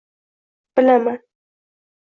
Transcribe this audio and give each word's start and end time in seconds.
Bilaman 0.77 1.21